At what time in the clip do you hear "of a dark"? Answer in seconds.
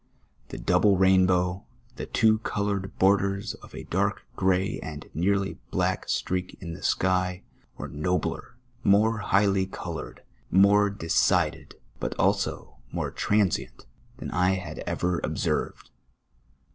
3.61-4.23